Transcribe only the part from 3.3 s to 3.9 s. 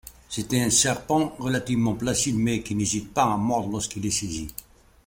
à mordre